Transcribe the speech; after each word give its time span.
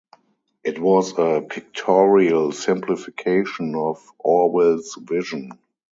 It 0.63 0.79
was 0.79 1.15
a 1.19 1.45
"pictorial 1.47 2.51
simplification" 2.53 3.75
of 3.75 4.03
"Orwell's 4.17 4.95
vision". 4.99 5.51